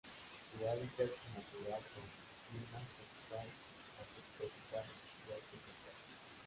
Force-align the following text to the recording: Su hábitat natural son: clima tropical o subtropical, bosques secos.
Su 0.57 0.67
hábitat 0.67 1.11
natural 1.35 1.79
son: 1.93 2.09
clima 2.49 2.81
tropical 2.89 3.47
o 3.47 4.01
subtropical, 4.15 4.85
bosques 5.29 5.61
secos. 5.61 6.33